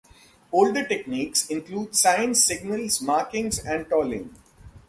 [0.51, 4.33] Older techniques include signs, signals, markings, and tolling.